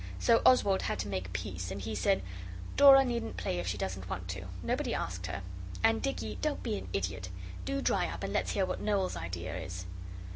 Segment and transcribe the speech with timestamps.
[0.17, 2.23] So Oswald had to make peace, and he said
[2.75, 4.47] 'Dora needn't play if she doesn't want to.
[4.63, 5.43] Nobody asked her.
[5.83, 7.29] And, Dicky, don't be an idiot:
[7.65, 9.85] do dry up and let's hear what Noel's idea is.